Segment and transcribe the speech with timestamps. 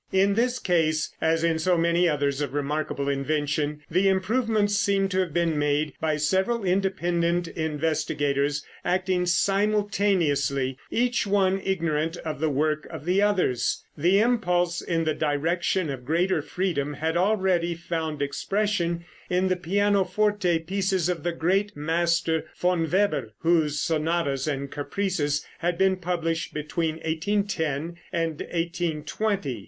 [0.11, 5.19] In this case, as in so many others of remarkable invention, the improvements seem to
[5.19, 12.87] have been made by several independent investigators acting simultaneously, each one ignorant of the work
[12.89, 13.83] of the others.
[13.95, 20.57] The impulse in the direction of greater freedom had already found expression in the pianoforte
[20.65, 26.95] pieces of the great master, Von Weber, whose sonatas and caprices had been published between
[26.95, 28.41] 1810 and 1820.
[28.41, 28.47] (See pp.
[28.49, 29.57] 410 and 411.)